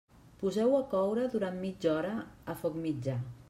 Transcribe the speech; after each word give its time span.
Poseu-ho 0.43 0.77
a 0.77 0.85
coure 0.93 1.27
durant 1.35 1.61
mitja 1.67 1.95
hora 1.99 2.17
a 2.55 2.57
foc 2.65 2.83
mitjà. 2.87 3.19